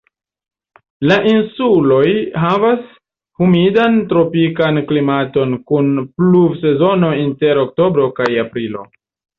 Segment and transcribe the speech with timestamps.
[1.09, 2.07] La insuloj
[2.45, 2.81] havas
[3.45, 8.89] humidan tropikan klimaton kun pluvsezono inter oktobro kaj aprilo.